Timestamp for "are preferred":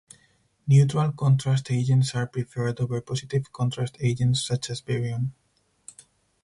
2.15-2.79